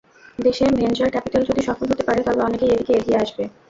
দেশে 0.39 0.65
venture 0.77 1.09
capital 1.11 1.41
যদি 1.49 1.61
সফল 1.67 1.85
হতে 1.91 2.03
পারে, 2.07 2.19
তবে 2.23 2.41
অনেকেই 2.47 2.71
এদিকে 2.73 2.93
এগিয়ে 2.95 3.21
আসবে। 3.23 3.43